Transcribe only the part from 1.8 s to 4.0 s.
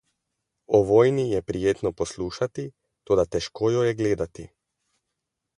poslušati, toda težko jo je